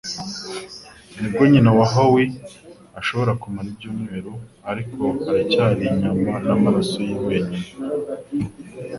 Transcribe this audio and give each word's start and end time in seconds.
Nibyo, 1.19 1.43
nyina 1.51 1.69
wa 1.77 1.85
Howie 1.93 2.31
ashobora 2.99 3.31
kumara 3.41 3.67
ibyumweru 3.73 4.31
ariko 4.71 5.03
aracyari 5.29 5.83
inyama 5.91 6.33
n'amaraso 6.47 6.97
ye 7.09 7.15
wenyine. 7.27 7.67